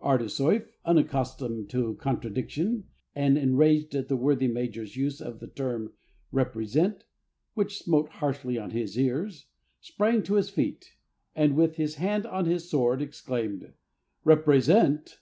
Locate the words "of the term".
5.20-5.92